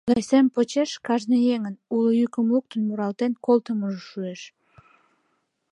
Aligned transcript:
Тыгай 0.07 0.23
сем 0.29 0.45
почеш 0.55 0.91
кажне 1.07 1.37
еҥын, 1.55 1.75
уло 1.95 2.09
йӱкым 2.19 2.45
луктын, 2.53 2.81
муралтен 2.87 3.31
колтымыжо 3.45 4.01
шуэш. 4.09 4.41